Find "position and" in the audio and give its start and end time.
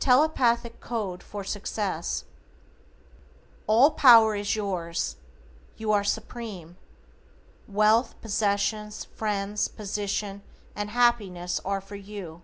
9.68-10.90